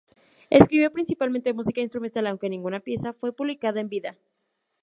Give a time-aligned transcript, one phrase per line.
[0.49, 4.17] Escribió principalmente música instrumental, aunque ninguna pieza fue publicada en vida.